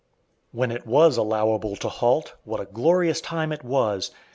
[0.51, 4.09] When it was allowable to halt, what a glorious time it was!